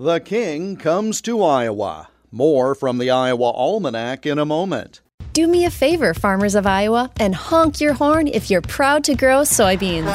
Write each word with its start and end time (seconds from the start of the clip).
The 0.00 0.20
King 0.20 0.76
comes 0.76 1.20
to 1.22 1.42
Iowa. 1.42 2.08
More 2.30 2.76
from 2.76 2.98
the 2.98 3.10
Iowa 3.10 3.50
Almanac 3.50 4.26
in 4.26 4.38
a 4.38 4.44
moment. 4.44 5.00
Do 5.32 5.48
me 5.48 5.64
a 5.64 5.70
favor, 5.70 6.14
farmers 6.14 6.54
of 6.54 6.68
Iowa, 6.68 7.10
and 7.18 7.34
honk 7.34 7.80
your 7.80 7.94
horn 7.94 8.28
if 8.28 8.48
you're 8.48 8.62
proud 8.62 9.02
to 9.04 9.16
grow 9.16 9.40
soybeans. 9.40 10.06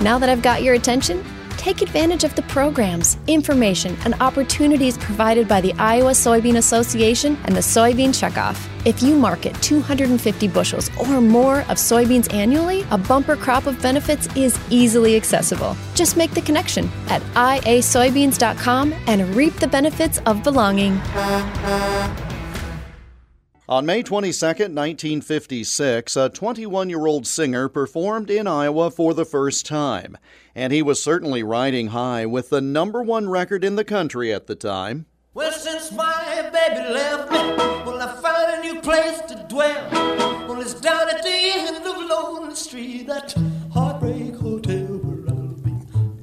Now 0.00 0.18
that 0.18 0.28
I've 0.28 0.42
got 0.42 0.64
your 0.64 0.74
attention, 0.74 1.24
take 1.64 1.80
advantage 1.80 2.24
of 2.24 2.34
the 2.34 2.42
programs, 2.42 3.16
information, 3.26 3.96
and 4.04 4.12
opportunities 4.20 4.98
provided 4.98 5.48
by 5.48 5.62
the 5.62 5.72
Iowa 5.78 6.10
Soybean 6.10 6.58
Association 6.58 7.38
and 7.46 7.56
the 7.56 7.62
Soybean 7.62 8.10
Checkoff. 8.10 8.68
If 8.84 9.02
you 9.02 9.16
market 9.16 9.54
250 9.62 10.46
bushels 10.48 10.90
or 10.98 11.22
more 11.22 11.60
of 11.60 11.78
soybeans 11.78 12.30
annually, 12.34 12.84
a 12.90 12.98
bumper 12.98 13.34
crop 13.34 13.66
of 13.66 13.80
benefits 13.80 14.28
is 14.36 14.60
easily 14.68 15.16
accessible. 15.16 15.74
Just 15.94 16.18
make 16.18 16.32
the 16.32 16.42
connection 16.42 16.90
at 17.08 17.22
iasoybeans.com 17.32 18.94
and 19.06 19.34
reap 19.34 19.54
the 19.54 19.68
benefits 19.68 20.18
of 20.26 20.42
belonging. 20.44 21.00
On 23.74 23.84
May 23.84 24.04
22, 24.04 24.46
1956, 24.46 26.16
a 26.16 26.28
21 26.28 26.88
year 26.90 27.06
old 27.06 27.26
singer 27.26 27.68
performed 27.68 28.30
in 28.30 28.46
Iowa 28.46 28.88
for 28.88 29.14
the 29.14 29.24
first 29.24 29.66
time, 29.66 30.16
and 30.54 30.72
he 30.72 30.80
was 30.80 31.02
certainly 31.02 31.42
riding 31.42 31.88
high 31.88 32.24
with 32.24 32.50
the 32.50 32.60
number 32.60 33.02
one 33.02 33.28
record 33.28 33.64
in 33.64 33.74
the 33.74 33.82
country 33.82 34.32
at 34.32 34.46
the 34.46 34.54
time. 34.54 35.06
Well, 35.34 35.50
since 35.50 35.90
my 35.90 36.48
baby 36.52 36.88
left 36.88 37.32
me, 37.32 37.38
well, 37.84 38.00
I 38.00 38.14
found 38.22 38.64
a 38.64 38.72
new 38.72 38.80
place 38.80 39.20
to 39.22 39.44
dwell. 39.48 39.90
Well, 40.46 40.60
it's 40.60 40.74
down 40.74 41.10
at 41.10 41.24
the 41.24 41.30
end 41.32 41.84
of 41.84 41.96
Lonely 42.08 42.54
Street, 42.54 43.08
that 43.08 43.34
heartbreak 43.72 44.36
hotel 44.36 44.98
where 45.02 45.34
I'll 45.34 45.48
be. 45.48 45.72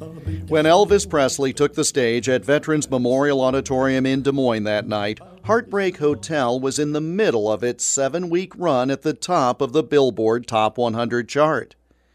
I'll 0.00 0.20
be. 0.20 0.36
When 0.46 0.64
Elvis 0.64 1.10
Presley 1.10 1.52
took 1.52 1.74
the 1.74 1.84
stage 1.84 2.28
at 2.28 2.44
Veterans 2.44 2.88
Memorial 2.88 3.40
Auditorium 3.40 4.06
in 4.06 4.22
Des 4.22 4.30
Moines 4.30 4.62
that 4.62 4.86
night, 4.86 5.18
Heartbreak 5.44 5.96
Hotel 5.96 6.60
was 6.60 6.78
in 6.78 6.92
the 6.92 7.00
middle 7.00 7.50
of 7.50 7.64
its 7.64 7.84
seven 7.84 8.30
week 8.30 8.52
run 8.56 8.92
at 8.92 9.02
the 9.02 9.12
top 9.12 9.60
of 9.60 9.72
the 9.72 9.82
Billboard 9.82 10.46
Top 10.46 10.78
100 10.78 11.28
chart. 11.28 11.74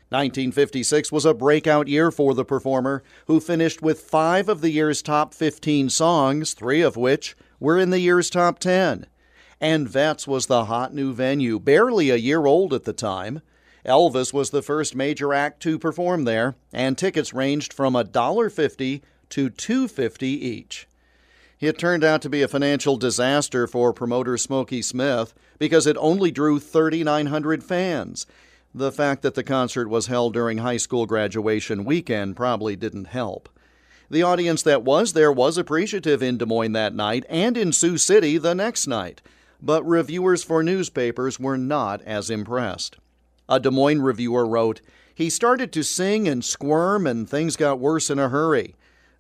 1956 0.10 1.12
was 1.12 1.26
a 1.26 1.34
breakout 1.34 1.90
year 1.90 2.10
for 2.10 2.34
the 2.34 2.46
performer, 2.46 3.04
who 3.26 3.42
finished 3.42 3.82
with 3.82 4.00
five 4.00 4.48
of 4.48 4.62
the 4.62 4.70
year's 4.70 5.02
top 5.02 5.34
15 5.34 5.90
songs, 5.90 6.54
three 6.54 6.80
of 6.80 6.96
which 6.96 7.36
were 7.60 7.78
in 7.78 7.90
the 7.90 8.00
year's 8.00 8.30
top 8.30 8.60
10. 8.60 9.06
And 9.60 9.90
Vets 9.90 10.26
was 10.26 10.46
the 10.46 10.66
hot 10.66 10.94
new 10.94 11.12
venue, 11.12 11.60
barely 11.60 12.10
a 12.10 12.16
year 12.16 12.46
old 12.46 12.74
at 12.74 12.86
the 12.86 12.94
time. 12.94 13.42
Elvis 13.86 14.32
was 14.32 14.52
the 14.52 14.62
first 14.62 14.96
major 14.96 15.34
act 15.34 15.62
to 15.64 15.78
perform 15.78 16.24
there, 16.24 16.56
and 16.72 16.98
tickets 16.98 17.34
ranged 17.34 17.74
from 17.74 17.94
$1.50 17.94 19.02
to 19.32 19.50
$2.50 19.50 20.24
each. 20.24 20.88
It 21.60 21.80
turned 21.80 22.04
out 22.04 22.22
to 22.22 22.30
be 22.30 22.44
a 22.44 22.48
financial 22.48 22.98
disaster 22.98 23.66
for 23.66 23.92
promoter 23.92 24.38
Smokey 24.38 24.84
Smith 24.84 25.34
because 25.58 25.88
it 25.88 25.98
only 26.00 26.30
drew 26.30 26.60
3,900 26.60 27.64
fans. 27.64 28.28
The 28.76 28.92
fact 28.92 29.24
that 29.24 29.34
the 29.34 29.44
concert 29.44 29.90
was 29.90 30.06
held 30.06 30.34
during 30.34 30.60
high 30.60 30.78
school 30.78 31.08
graduation 31.08 31.84
weekend 31.84 32.36
probably 32.36 32.76
didn't 32.76 33.06
help. 33.06 33.50
The 34.10 34.22
audience 34.22 34.62
that 34.64 34.84
was 34.84 35.14
there 35.14 35.32
was 35.32 35.58
appreciative 35.58 36.22
in 36.22 36.38
Des 36.38 36.46
Moines 36.46 36.74
that 36.74 36.94
night 36.94 37.26
and 37.28 37.58
in 37.58 37.74
Sioux 37.74 37.98
City 37.98 38.38
the 38.38 38.54
next 38.54 38.86
night, 38.86 39.24
but 39.60 39.84
reviewers 39.84 40.44
for 40.44 40.62
newspapers 40.62 41.40
were 41.40 41.58
not 41.58 42.04
as 42.04 42.30
impressed. 42.30 42.98
A 43.50 43.60
Des 43.60 43.72
Moines 43.72 44.02
reviewer 44.02 44.46
wrote, 44.46 44.82
He 45.16 45.30
started 45.32 45.74
to 45.74 45.84
sing 45.84 46.28
and 46.28 46.46
squirm, 46.46 47.08
and 47.08 47.28
things 47.28 47.56
got 47.56 47.80
worse 47.80 48.12
in 48.12 48.20
a 48.20 48.30
hurry. 48.30 48.76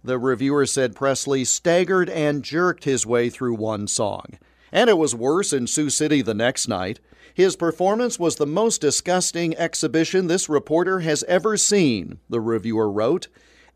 The 0.08 0.18
reviewer 0.18 0.66
said 0.66 0.96
Presley 0.96 1.44
staggered 1.44 2.10
and 2.10 2.42
jerked 2.42 2.86
his 2.86 3.06
way 3.06 3.30
through 3.30 3.56
one 3.56 3.88
song. 3.88 4.40
And 4.72 4.90
it 4.90 4.98
was 4.98 5.14
worse 5.14 5.52
in 5.52 5.68
Sioux 5.68 5.90
City 5.90 6.22
the 6.22 6.34
next 6.34 6.70
night. 6.70 7.02
His 7.34 7.58
performance 7.58 8.18
was 8.18 8.38
the 8.38 8.48
most 8.48 8.80
disgusting 8.80 9.54
exhibition 9.58 10.28
this 10.28 10.48
reporter 10.48 11.02
has 11.02 11.26
ever 11.28 11.58
seen, 11.58 12.20
the 12.30 12.40
reviewer 12.40 12.90
wrote. 12.90 13.28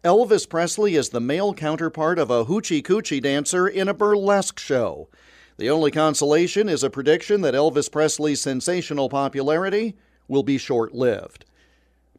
Elvis 0.06 0.48
Presley 0.48 0.96
is 0.96 1.10
the 1.10 1.20
male 1.20 1.54
counterpart 1.54 2.18
of 2.18 2.32
a 2.32 2.46
hoochie 2.46 2.82
coochie 2.82 3.22
dancer 3.22 3.68
in 3.68 3.90
a 3.90 3.94
burlesque 3.94 4.58
show. 4.58 5.10
The 5.58 5.70
only 5.70 5.92
consolation 5.92 6.70
is 6.70 6.82
a 6.82 6.90
prediction 6.90 7.42
that 7.42 7.56
Elvis 7.56 7.92
Presley's 7.92 8.40
sensational 8.40 9.10
popularity 9.10 9.98
will 10.30 10.44
be 10.44 10.58
short 10.58 10.94
lived. 10.94 11.44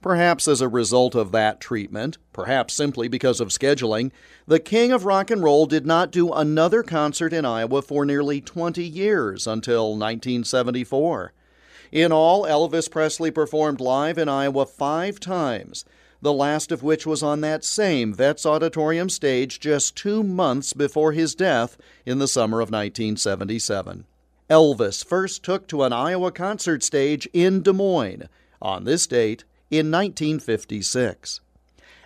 Perhaps 0.03 0.49
as 0.49 0.61
a 0.61 0.69
result 0.69 1.15
of 1.15 1.31
that 1.31 1.61
treatment, 1.61 2.19
perhaps 2.33 2.75
simply 2.75 3.07
because 3.07 3.41
of 3.41 3.51
scheduling, 3.51 4.11
the 4.49 4.59
king 4.59 4.91
of 4.91 5.05
rock 5.05 5.31
and 5.31 5.45
roll 5.45 5.65
did 5.65 5.87
not 5.87 6.11
do 6.11 6.33
another 6.33 6.83
concert 6.83 7.33
in 7.33 7.45
Iowa 7.45 7.83
for 7.83 8.05
nearly 8.05 8.41
20 8.41 8.83
years 8.83 9.47
until 9.47 9.91
1974. 9.91 11.33
In 11.93 12.11
all, 12.11 12.43
Elvis 12.43 12.91
Presley 12.91 13.31
performed 13.31 13.81
live 13.81 14.19
in 14.19 14.29
Iowa 14.29 14.67
five 14.67 15.21
times, 15.21 15.85
the 16.21 16.33
last 16.33 16.73
of 16.73 16.83
which 16.83 17.07
was 17.07 17.23
on 17.23 17.41
that 17.43 17.65
same 17.65 18.13
Vets 18.13 18.45
Auditorium 18.45 19.09
stage 19.09 19.61
just 19.61 19.95
two 19.95 20.25
months 20.25 20.73
before 20.73 21.13
his 21.13 21.37
death 21.37 21.77
in 22.05 22.19
the 22.19 22.27
summer 22.27 22.59
of 22.59 22.73
1977. 22.73 24.05
Elvis 24.51 25.07
first 25.07 25.45
took 25.45 25.69
to 25.69 25.85
an 25.85 25.93
Iowa 25.93 26.33
concert 26.33 26.83
stage 26.83 27.29
in 27.33 27.63
Des 27.63 27.73
Moines 27.73 28.29
on 28.61 28.83
this 28.83 29.07
date 29.07 29.45
in 29.73 29.91
1956. 29.91 31.41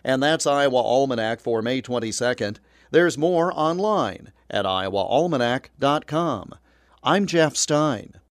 And 0.05 0.23
that's 0.23 0.47
Iowa 0.47 0.77
Almanac 0.77 1.41
for 1.41 1.61
May 1.63 1.83
22nd. 1.83 2.59
There's 2.93 3.19
more 3.19 3.53
online 3.53 4.33
at 4.49 4.65
iowaalmanac.com. 4.65 6.55
I'm 7.03 7.27
Jeff 7.27 7.57
Stein. 7.57 8.21